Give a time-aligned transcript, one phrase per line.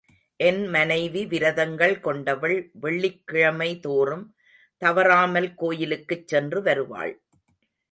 [0.35, 2.69] என் மனைவி விரதங்கள் கொண்டவள்
[2.73, 4.35] வெள்ளிக் கிழமை தோறும்
[4.77, 7.21] தவறாமல் கோயிலுக்குச் சென்று வருவாள்.